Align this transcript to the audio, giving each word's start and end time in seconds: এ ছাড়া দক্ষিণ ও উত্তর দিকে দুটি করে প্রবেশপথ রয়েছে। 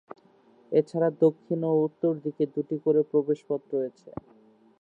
এ 0.71 0.79
ছাড়া 0.89 1.09
দক্ষিণ 1.23 1.59
ও 1.69 1.83
উত্তর 1.87 2.11
দিকে 2.25 2.43
দুটি 2.53 2.75
করে 2.85 3.01
প্রবেশপথ 3.11 3.61
রয়েছে। 3.73 4.09